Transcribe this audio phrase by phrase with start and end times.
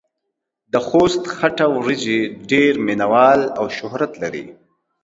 [0.73, 2.19] دخوست خټه وريژې
[2.51, 4.45] ډېر مينه وال او شهرت لري.